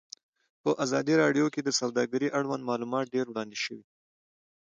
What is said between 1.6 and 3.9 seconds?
د سوداګري اړوند معلومات ډېر وړاندې شوي.